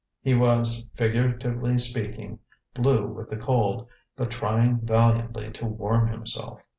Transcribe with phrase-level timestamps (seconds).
[0.23, 2.39] He was, figuratively speaking,
[2.73, 6.59] blue with the cold, but trying valiantly to warm himself.